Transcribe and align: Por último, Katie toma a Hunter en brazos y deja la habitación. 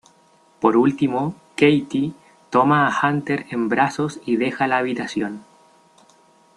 Por 0.59 0.77
último, 0.77 1.35
Katie 1.55 2.13
toma 2.49 2.87
a 2.87 3.07
Hunter 3.11 3.45
en 3.51 3.69
brazos 3.69 4.19
y 4.25 4.35
deja 4.37 4.65
la 4.65 4.79
habitación. 4.79 5.43